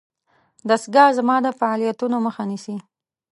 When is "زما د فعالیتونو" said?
1.17-2.17